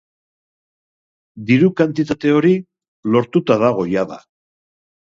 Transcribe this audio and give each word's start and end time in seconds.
Diru 1.51 1.69
kantitate 1.83 2.35
hori, 2.39 2.57
lortuta 3.13 3.63
dago 3.69 3.89
jada. 3.97 4.23